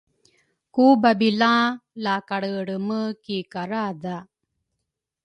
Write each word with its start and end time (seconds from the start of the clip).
ku 0.73 0.85
babila 1.01 1.53
la 2.03 2.15
kalrelreme 2.27 3.01
ki 3.23 3.37
karadha 3.51 4.17